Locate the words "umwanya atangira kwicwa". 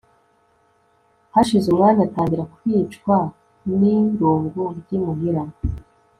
1.69-3.15